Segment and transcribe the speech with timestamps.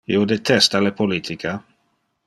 [0.13, 1.57] Io detesta le politica.